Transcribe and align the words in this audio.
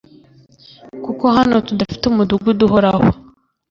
kuko 1.03 1.25
hano 1.35 1.55
tudafite 1.67 2.03
umudugudu 2.07 2.61
uhoraho 2.67 3.07